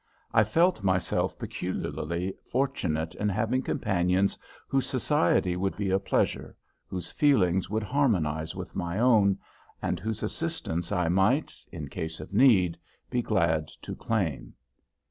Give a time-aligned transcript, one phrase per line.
[0.33, 4.35] I felt myself peculiarly fortunate in having companions
[4.67, 6.55] whose society would be a pleasure,
[6.87, 9.37] whose feelings would harmonize with my own,
[9.79, 12.79] and whose assistance I might, in case of need,
[13.11, 14.55] be glad to claim.